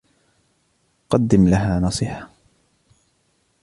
[1.09, 2.29] قدّم لها نصيحة.